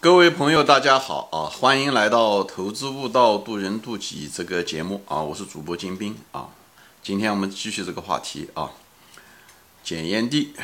[0.00, 1.50] 各位朋友，大家好啊！
[1.50, 5.20] 欢迎来到《投资悟道，渡人渡己》这个节目啊！
[5.20, 6.50] 我是主播金兵啊！
[7.02, 8.70] 今天我们继续这个话题啊，
[9.82, 10.54] 捡烟蒂、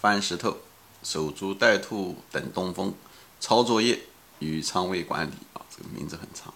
[0.00, 0.58] 翻石头、
[1.02, 2.94] 守株待兔、等东风、
[3.40, 3.98] 抄作业
[4.38, 5.58] 与仓位管理啊！
[5.76, 6.54] 这个名字很长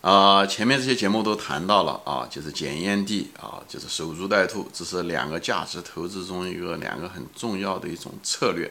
[0.00, 0.46] 啊！
[0.46, 8.70] 前面这些节目都谈到了啊，就是捡烟蒂啊，就是守株待兔，这是两个价值投资中一个两个很重要的一种策略。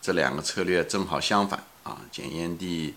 [0.00, 2.00] 这两个策略正好相反啊！
[2.10, 2.94] 捡烟蒂，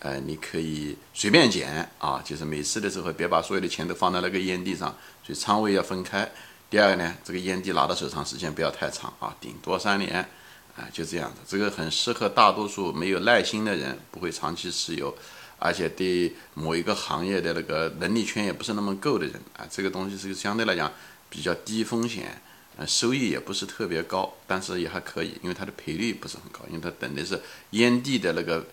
[0.00, 4.88] 呃，你可以随便捡啊，就是每次的时候别把所有的钱都放在那个烟蒂上，
[5.24, 6.30] 所以仓位要分开。
[6.70, 10.28] 第二个呢，这个烟蒂拿到手上时间不要太长啊，顶多三年，
[10.76, 11.36] 啊，就这样的。
[11.46, 15.16] 这个很适合大多数没有耐心的人，不会长期持有，
[15.58, 20.92] 而且对某一个行业的那个能力圈也不是那么够的人啊，这个东西是相对来讲
[21.28, 22.40] 比较低风险。
[22.78, 28.64] 呃，收益也不是特别高，但是也还可以，因为它的赔率不是很高，因为它等的是烟蒂的那个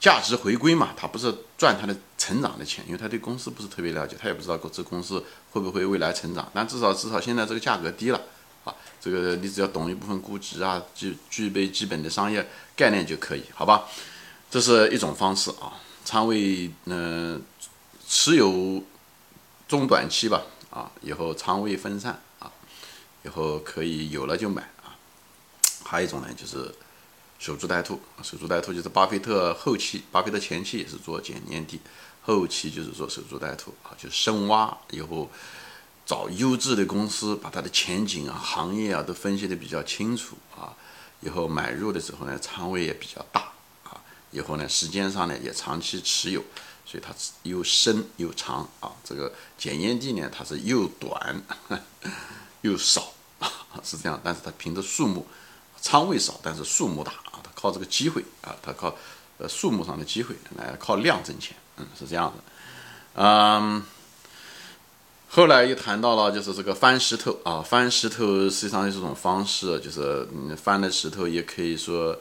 [0.00, 8.20] 价值回归嘛，它不是赚它的成长的钱，因为他对公司不是特别了解，他也不知道这公司会不会未来成长，但至少至少现在这个价格低了
[8.64, 12.44] 啊，这个你只要懂一部分估值啊，具具备基本的商业
[12.74, 13.86] 概念就可以，好吧？
[14.50, 17.40] 这是一种方式啊，仓位嗯
[18.08, 18.82] 持有
[19.68, 22.20] 中短期吧啊，以后仓位分散。
[23.22, 24.96] 以后可以有了就买啊，
[25.84, 26.74] 还有一种呢，就是
[27.38, 28.00] 守株待兔。
[28.22, 31.80] 守株待兔就是巴菲特后期，巴菲特前期也是做捡烟蒂，
[32.22, 35.30] 后期就是做守株待兔啊，就深挖以后
[36.06, 40.74] 找优质的公司，把它的前景啊、行业啊都分析的比较清楚啊。
[41.20, 43.52] 以后买入的时候呢，仓位也比较大
[43.84, 44.00] 啊。
[44.30, 46.42] 以后呢，时间上呢也长期持有，
[46.86, 48.92] 所以它又深又长啊。
[49.04, 51.42] 这个捡烟蒂呢，它是又短。
[52.62, 53.50] 又少啊，
[53.82, 55.26] 是这样，但是它凭着数目，
[55.80, 58.94] 仓位少，但是数目大啊，它靠这个机会啊，它靠
[59.38, 62.42] 呃数目上的机会来靠量挣钱，嗯，是这样的，
[63.14, 63.82] 嗯，
[65.30, 72.14] 后来又谈到了就是这个翻石头啊，翻石头实际上是这种方式，就是嗯翻的石头也可以说，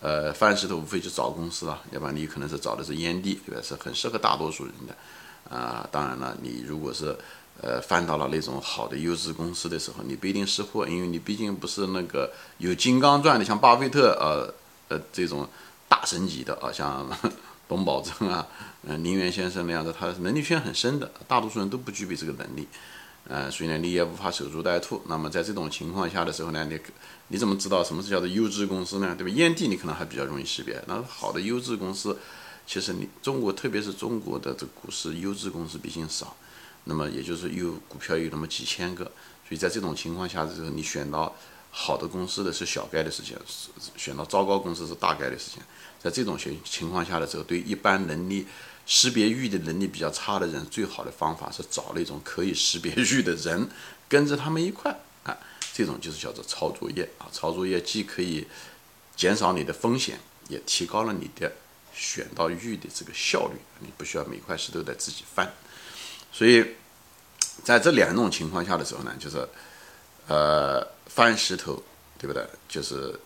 [0.00, 3.62] 呃，翻石头无非就找公司了，要不然你可能是找的是烟蒂，对吧？
[3.62, 7.16] 是很适合大多数人的，啊，当然了，你如果是。
[7.62, 14.52] 呃，翻到了那种好的优质公司的时候，你不一定识货，因为你毕竟不是那个有金刚钻的，像巴菲特呃
[14.88, 15.48] 呃这种
[15.88, 17.08] 大神级的啊，像
[17.66, 18.46] 董宝珍啊，
[18.82, 22.68] 嗯，林园先生那样的，他能力圈很深的，大多数人都不具备这个能力，
[23.26, 25.00] 呃，所以呢，你也无法守株待兔。
[25.08, 26.78] 那么在这种情况下的时候呢，你
[27.28, 29.14] 你怎么知道什么是叫做优质公司呢？
[29.16, 29.32] 对吧？
[29.34, 32.16] 烟蒂你可能还比较容易识别，那好的优质公司，
[32.66, 36.36] 其实你中国特别是中国的这股市优质公司毕竟少。
[36.88, 39.04] 那么也就是有股票有那么几千个，
[39.46, 41.36] 所以在这种情况下的时候，你选到
[41.70, 43.36] 好的公司的是小概率事件，
[43.96, 45.62] 选到糟糕公司是大概率事件。
[46.00, 48.46] 在这种情情况下的时候，对一般能力
[48.86, 53.68] 识别域的能力比较差的人，最好的方法是找那种可以识别域的人，
[54.08, 55.36] 跟着他们一块啊，
[55.74, 57.26] 这种就是叫做抄作业啊。
[57.32, 58.46] 抄作业既可以
[59.16, 61.50] 减少你的风险，也提高了你的
[61.92, 65.52] 选到玉的这个效率，你不需要每块石头得自己翻。
[66.36, 66.62] 所以，
[67.64, 69.48] 在这两种情况下的时候呢，就是，
[70.26, 71.82] 呃，翻石头，
[72.18, 72.46] 对不对？
[72.68, 73.18] 就是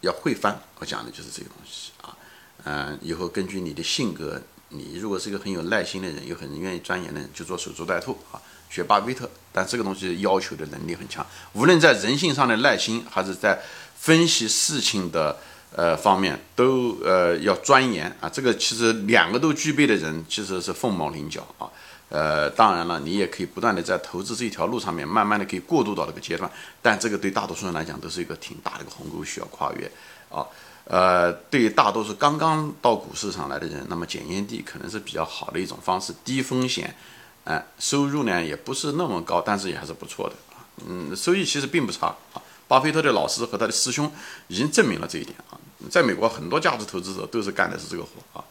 [0.00, 0.60] 要会翻。
[0.80, 2.16] 我讲的就是这个东西啊。
[2.64, 9.30] 嗯，以后根据你的性格，你如果是一个很有耐心的人，又很愿意钻研的人，就做守株待兔啊，学巴菲特。
[9.52, 13.62] 但这个东西要求的能力很强，无论在人性上的耐心，还是在
[13.96, 15.38] 分析事情的
[15.76, 18.28] 呃方面，都呃要钻研啊。
[18.28, 21.70] 这个其实两个都具备的人，其实是凤毛麟角啊。
[22.08, 26.48] 呃，当然了，你也可以不断的在投资这一条路上面，慢慢的可以过渡到这个阶段，
[26.80, 29.90] 但这个对大多数人来讲都是一个挺大的一个鸿沟需要跨越
[30.30, 30.46] 啊。
[30.84, 36.94] 呃，对于大多数刚刚到股市上来的人，那么捡烟蒂可能是比较好的一种方式，低风险，
[37.42, 40.62] 哎，收入呢也不是那么高，但是也还是不错的啊。
[40.86, 42.40] 嗯，收益其实并不差啊。
[42.68, 44.10] 巴菲特的老师和他的师兄
[44.48, 45.58] 已经证明了这一点啊。
[45.90, 48.44] 在美国，很多价值投资者都是干的是这个活啊。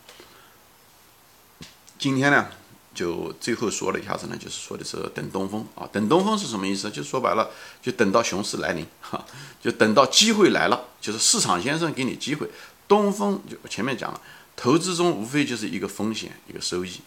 [1.98, 2.48] 今天呢？
[2.94, 6.90] 就最后说了一下子呢，就是说的是等东风啊，等东风是什么意思？
[6.90, 7.50] 就说白了，
[7.82, 9.26] 就等到熊市来临哈，
[9.62, 12.50] 就等到机会来了，就是市场先生给你机会。
[12.88, 14.22] 东风就前面讲了，
[14.56, 17.02] 投资中无非就是一个风险，一个收益。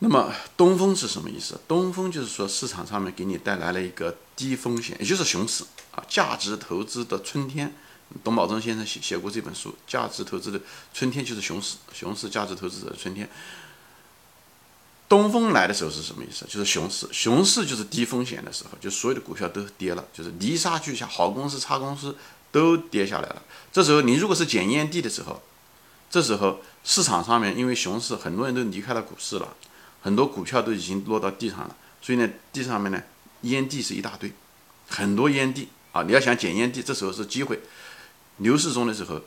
[0.00, 1.58] 那么东风是什么意思？
[1.66, 7.74] 东风就是说市场上面给你带来了一个低风险，也就是熊市啊，价值投资的春天。
[8.22, 10.60] 董宝珍先生写写过这本书，《价值投资的
[10.92, 13.28] 春天就是熊市》，熊市价值投资者的春天。
[15.08, 16.44] 东风来的时候是什么意思？
[16.46, 22.14] 就是熊市，熊市就是低风险的时候，就所有的股票都跌了，就是泥沙俱下，好公司、差公司
[22.52, 23.42] 都跌下来了。
[23.72, 25.42] 这时候你如果是捡烟蒂的时候，
[26.10, 29.56] 这时候市场上面因为熊市，很多人都离开了股市了，
[30.04, 33.02] 很多股票都已经落到地上了，所以呢，地上面呢
[33.40, 34.30] 烟蒂是一大堆，
[34.86, 37.58] 很多烟蒂啊，你要想捡烟蒂，这时候是机会。
[38.36, 39.18] 牛市中的时候，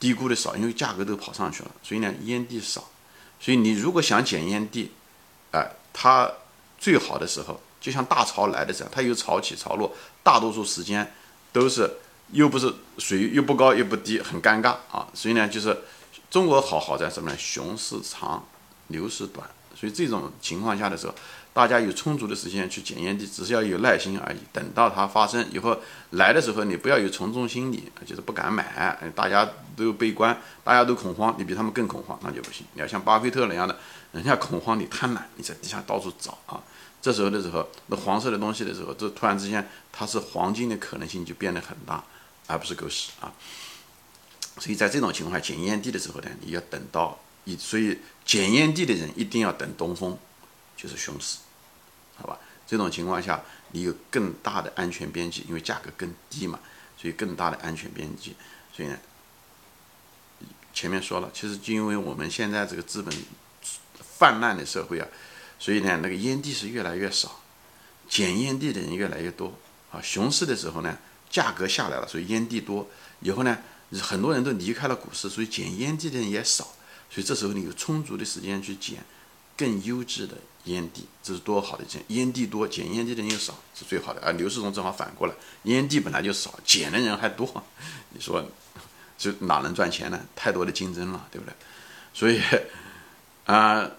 [0.00, 2.90] 低估的少，因为价格都跑上去了，所以呢烟蒂少。
[3.38, 4.90] 所以你如果想捡烟蒂，
[5.52, 6.28] 哎，它
[6.80, 9.94] 最好的时候，就像大潮来的时候，它有潮起潮落，
[10.24, 11.14] 大多数时间
[11.52, 11.88] 都是
[12.32, 15.06] 又不是水又不高又不低，很尴尬啊。
[15.14, 15.84] 所以呢，就是
[16.28, 17.36] 中国好好在什么呢？
[17.38, 18.44] 熊市长，
[18.88, 19.48] 牛市短。
[19.84, 21.14] 所以这种情况下的时候。
[21.54, 24.38] 大家有充足的时间去检验地，只是要有耐心而已。
[24.52, 25.78] 等到它发生以后
[26.10, 28.98] 来的时候，你不要有从众心理，就是不敢买。
[29.14, 32.66] 大家都悲观，大家都恐慌，你比他们更恐慌，那就不行。
[32.72, 33.78] 你要像巴菲特那样的，
[34.10, 36.60] 人家恐慌，你贪婪，你在地下到处找啊。
[37.00, 42.02] 这时候的时候，那黄色的东西的时候，这突然之间它是黄金的可能性就变得很大，
[42.48, 43.30] 而不是狗屎啊。
[44.58, 50.16] 所以在这种情况下，检验地的时候呢，你要等到以，所以检验地的人一定要等东风，
[50.76, 51.38] 就是熊市。
[52.16, 53.42] 好吧，这种情况下
[53.72, 56.60] 你有更大的安全边际，因为价格更低嘛，
[56.96, 58.36] 所以更大的安全边际。
[58.72, 58.98] 所以呢，
[60.72, 63.14] 前面说了，其实就因为我们现在这个资本
[64.18, 65.06] 泛滥的社会啊，
[65.58, 67.40] 所以呢，那个烟蒂是越来越少，
[68.08, 69.58] 捡烟蒂的人越来越多。
[69.90, 70.98] 啊，熊市的时候呢，
[71.30, 72.88] 价格下来了，所以烟蒂多。
[73.20, 73.58] 以后呢，
[74.00, 76.74] 很多人都离开了股市，所以捡烟蒂的人也少。
[77.10, 79.04] 所以这时候你有充足的时间去捡
[79.56, 80.36] 更优质的。
[80.64, 84.20] 烟蒂，这是多好的一件，烟蒂多，捡烟蒂的人又少，是最好的。
[84.22, 85.34] 而牛市中正好反过来，
[85.64, 87.62] 烟蒂本来就少，捡的人还多，
[88.14, 88.42] 你说，
[89.18, 90.18] 就哪能赚钱呢？
[90.34, 91.54] 太多的竞争了，对不对？
[92.14, 92.40] 所以，
[93.44, 93.90] 啊，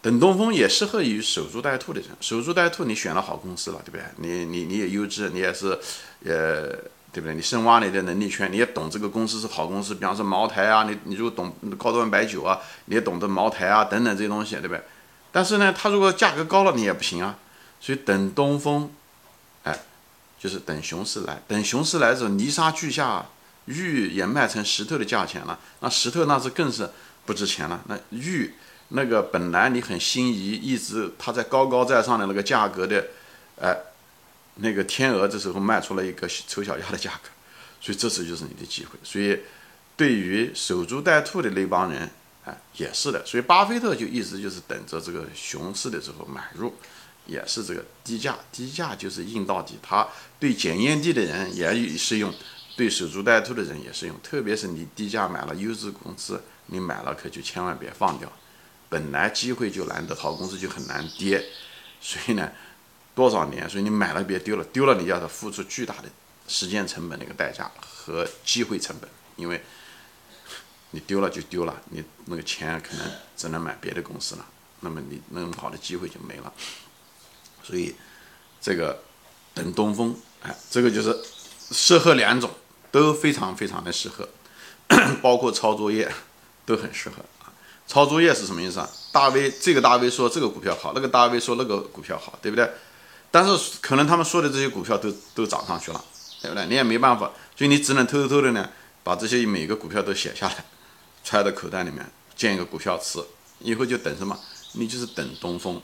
[0.00, 2.08] 等东风也适合于守株待兔的人。
[2.22, 4.04] 守株待兔，你选了好公司了，对不对？
[4.16, 5.78] 你你你也优质，你也是，
[6.24, 6.74] 呃，
[7.14, 7.34] 对不对？
[7.34, 9.94] 你深挖你的能力圈，你也懂这个公司是好公司。
[9.94, 14.82] 比方说茅台啊，你你如果懂高端白酒啊，你也懂得茅台啊等等这些东西，对不对？
[15.30, 17.38] 但是呢，它如果价格高了，你也不行啊。
[17.80, 18.90] 所以等东风，
[19.62, 19.78] 哎，
[20.38, 21.40] 就是等熊市来。
[21.46, 23.26] 等熊市来的时候，泥沙俱下，
[23.66, 25.58] 玉也卖成石头的价钱了。
[25.80, 26.90] 那石头那是更是
[27.26, 27.80] 不值钱了。
[27.86, 28.54] 那玉
[28.88, 33.04] 那个本来你很心仪，一直它在高高在上的那个价格的，
[33.60, 33.76] 哎，
[34.56, 37.28] 那个天鹅这时候卖出了一个丑小鸭的价格，
[37.80, 38.98] 所以这次就是你的机会。
[39.02, 39.38] 所以
[39.96, 42.10] 对于守株待兔的那帮人。
[42.44, 46.70] 啊，也是的，所以巴菲特就一直就是等着这个熊市的时候买入，
[47.24, 49.78] 也是这个低价，低价就是硬到底。
[49.82, 50.06] 他
[50.38, 52.30] 对检验地的人也适用，
[52.76, 54.14] 对守株待兔的人也适用。
[54.22, 58.30] 特别是你低价买了优质公司，你买了可就千万别放掉。
[58.90, 61.42] 本来机会就难得，好公司就很难跌，
[61.98, 62.52] 所以呢，
[63.14, 66.08] 多少年，所以你买了别丢了，丢了你要付出巨大的
[66.48, 69.62] 时间成本的一个代价和机会成本，因为。
[70.90, 74.46] 你丢了就丢了，你那个钱可能只能买别的公司了，
[74.78, 76.52] 那么你那么好的机会就没了。
[77.64, 77.92] 所以
[78.60, 79.02] 这个
[79.52, 81.20] 等东风，哎，这个就是
[81.72, 82.48] 适合两种，
[82.92, 84.28] 都非常非常的适合，
[85.20, 86.08] 包括抄作业
[86.64, 87.50] 都很适合啊。
[87.88, 88.88] 抄作业是什么意思啊？
[89.10, 92.70] 大 V 这个大 V 说这个股票好，那个大 V 说那个股票好，对不对？
[93.34, 96.04] 但是可能他们说的这些股票都都涨上去了，
[96.40, 96.64] 对不对？
[96.66, 98.70] 你也没办法，所以你只能偷偷的呢，
[99.02, 100.64] 把这些每个股票都写下来。
[101.24, 103.18] 揣到口袋里面，建一个股票池，
[103.58, 104.38] 以后就等什么？
[104.74, 105.82] 你就是等东风，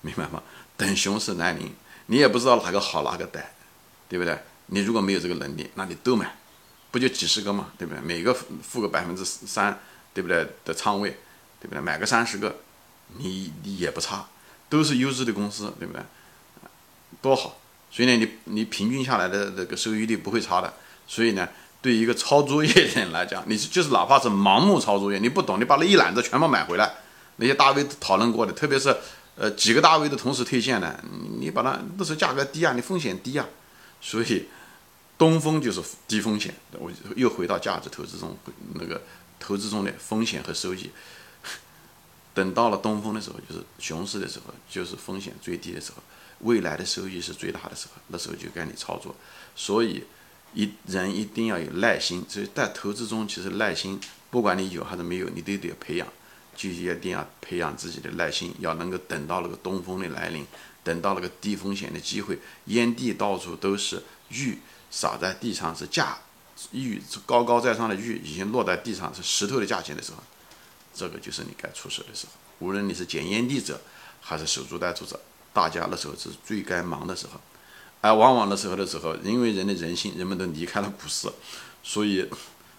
[0.00, 0.42] 明白吗？
[0.78, 1.70] 等熊市来临，
[2.06, 3.44] 你也不知道哪个好哪个歹，
[4.08, 4.38] 对不对？
[4.68, 6.38] 你如果没有这个能力，那你都买，
[6.90, 8.00] 不就几十个嘛，对不对？
[8.00, 9.78] 每个付个百分之三，
[10.14, 10.48] 对不对？
[10.64, 11.10] 的仓位，
[11.60, 11.82] 对不对？
[11.82, 12.56] 买个三十个，
[13.18, 14.26] 你你也不差，
[14.70, 16.02] 都是优质的公司，对不对？
[17.22, 17.58] 多好！
[17.90, 20.74] 所以呢，你你平均下来的这个收益率不会差的，
[21.06, 21.48] 所以呢。
[21.82, 26.94] 对一个抄作业的人来讲，你就是哪怕是盲目抄作业，你不懂，你把那一揽子全部买回来，
[27.36, 28.96] 那些大 V 讨论过的，特别是
[29.36, 30.98] 呃几个大 V 的同时推荐的，
[31.38, 33.46] 你把它那时候价格低啊，你风险低啊，
[34.00, 34.48] 所以
[35.16, 36.52] 东风就是低风险。
[36.72, 38.36] 我又回到价值投资中，
[38.74, 39.00] 那个
[39.38, 40.90] 投资中的风险和收益。
[42.34, 46.02] 等到了东风的时候，就是熊市的时候，就是风险最低的时候，
[46.40, 49.14] 未来的收益是最大的时候，那时候就该你操作。
[49.54, 50.04] 所以。
[50.54, 54.00] 一人一定要有耐心，所以在投资中，其实耐心，
[54.30, 56.08] 不管你有还是没有，你都得培养，
[56.56, 60.46] 就一定要培养自己的耐心，要能够等到那个东风的来临，
[60.82, 64.58] 等到那个低风险的机会，烟蒂到处都是玉
[64.90, 66.16] 撒在地上是价，
[66.70, 70.22] 玉高高在上的玉已经落在地上是石头的价钱的时候，
[70.94, 72.32] 这个就是你该出手的时候。
[72.60, 73.78] 无论你是捡烟蒂者，
[74.22, 75.20] 还是守株待兔者，
[75.56, 77.40] 大家那时候是最该忙的时候。
[78.02, 81.26] 而，往往的时候的时候，因为人的人性，人们都离开了股市，
[81.82, 82.28] 所以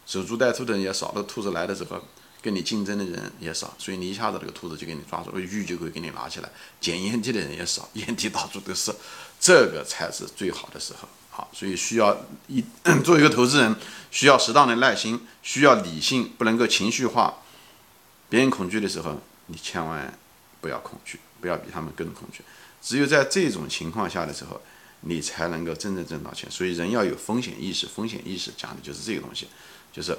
[0.06, 1.12] 守株待兔的人也少。
[1.16, 2.00] 那兔子来的时候，
[2.40, 6.50] 跟你竞争的人也少，所以你一下子这个兔子就给你抓住了，玉就会给你拿起来。
[6.80, 8.94] 捡烟蒂的人也少， 烟蒂到处都是，
[9.40, 11.10] 这个才是最好的时候。
[11.32, 12.16] 好，所以需要
[12.48, 12.64] 一
[13.04, 13.76] 作为一个投资人，
[14.12, 17.42] 需要适当的耐心，需要理性，不能够情绪化。
[18.30, 20.18] 别人恐惧的时候，你千万
[20.62, 22.44] 不要恐惧，不要比他们更恐惧。
[22.82, 24.62] 只有在这种情况下的时候，
[25.02, 26.50] 你才能够真正挣到钱。
[26.50, 29.48] 所以人要有风险意识，风险意识讲的就是这个东西，
[29.92, 30.18] 就是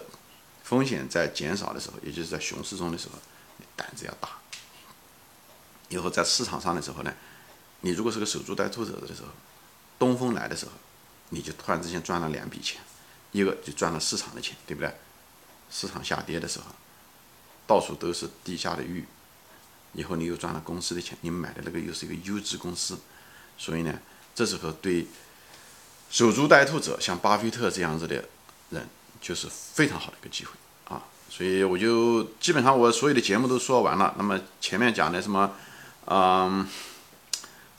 [0.65, 3.15] 风险在减少的时候，也就是在熊市中的时候，
[3.77, 4.31] 胆子要大。
[5.89, 7.13] 以后在市场上的时候呢，
[7.81, 9.29] 你如果是个守株待兔者的时候，
[9.99, 10.73] 东风来的时候。
[11.31, 12.81] 你就突然之间赚了两笔钱，
[13.33, 14.91] 一个就赚了市场的钱，对不对？
[15.71, 16.65] 市场下跌的时候，
[17.67, 19.05] 到处都是低价的玉，
[19.93, 22.99] 以后你又赚了公司的钱，你买的那个又是一个优质公司，
[23.57, 23.95] 所以呢，
[24.35, 25.07] 这时候对
[26.11, 28.25] 守株待兔者，像巴菲特这样子的
[28.71, 28.87] 人，
[29.21, 30.53] 就是非常好的一个机会
[30.89, 31.03] 啊！
[31.29, 34.15] 所以我就基本上我所有的节目都说完了。
[34.17, 35.53] 那么前面讲的什么，
[36.07, 36.67] 嗯。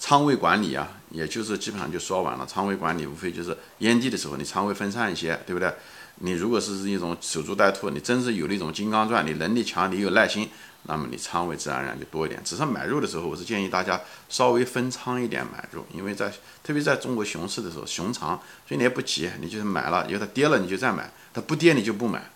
[0.01, 2.45] 仓位管理啊，也就是基本上就说完了。
[2.45, 5.73] 仓位管理无非就是烟蒂的时候，你仓位分散一些，对不对？
[6.21, 10.49] 你如果是一种守株待兔，你真是有那种金刚钻，你能力强，你有耐心，
[10.83, 12.41] 那么你仓位自然而然就多一点。
[12.43, 16.31] 只是买入的时候，我是建议大家稍微分仓一点买入，因为在
[16.63, 22.29] 特别在中国熊市的时候，熊长，所以你也不急，你就是买了，因为它跌了你就再买，它不跌你就不买，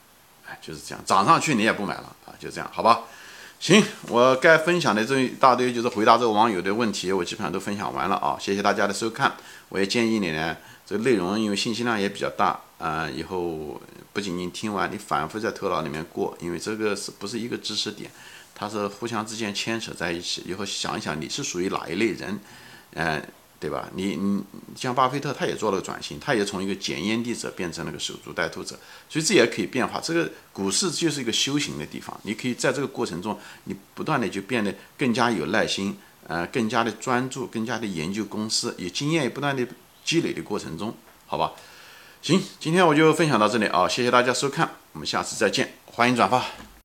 [0.47, 3.01] 哎，就是这样，涨上去你也不买了啊，就这样，好吧？
[3.63, 8.35] 行，我该分享的这一大堆就是回答这个网友的问题，我基本上都分享完了啊！
[8.37, 9.33] 谢谢大家的收看。
[9.69, 18.11] 我也建议你呢，这个内容因为信息量也比较大啊，以后不仅仅听完，你反复在头脑里面过，因为这个是不是一个知识点，
[18.53, 20.43] 它是互相之间牵扯在一起。
[20.45, 22.37] 以后想一想，你是属于哪一类人，
[22.95, 23.25] 嗯。
[23.63, 23.87] 对吧？
[23.95, 24.43] 你你
[24.75, 28.77] 像巴菲特，他也做了转型，他也从一个捡烟蒂者变成了个守株待兔者，
[29.07, 30.01] 所以这也可以变化。
[30.01, 39.65] 这个股市就是一个修行的地方，你可以在这个过程中，你不断的就变得更加有耐心，呃，更加的专注，更加的研究公司，有经验也不断的
[40.03, 40.93] 积累的过程中，
[41.25, 41.53] 好吧？
[42.21, 46.72] 行，今天我就分享到这里啊，谢谢大家收看，我们下次再见，欢迎转发。